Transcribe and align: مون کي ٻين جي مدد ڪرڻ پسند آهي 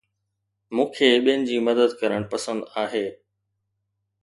مون 0.75 0.87
کي 0.95 1.09
ٻين 1.25 1.39
جي 1.51 1.59
مدد 1.67 1.95
ڪرڻ 2.01 2.27
پسند 2.33 2.67
آهي 2.85 3.05